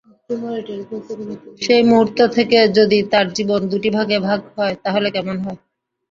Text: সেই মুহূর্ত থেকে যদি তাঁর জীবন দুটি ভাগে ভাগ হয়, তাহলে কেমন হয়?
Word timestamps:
সেই 1.61 1.81
মুহূর্ত 1.83 2.19
থেকে 2.35 2.57
যদি 2.77 2.97
তাঁর 3.11 3.27
জীবন 3.37 3.61
দুটি 3.71 3.89
ভাগে 3.97 4.17
ভাগ 4.27 4.39
হয়, 4.55 4.75
তাহলে 4.85 5.07
কেমন 5.15 5.35
হয়? 5.39 5.59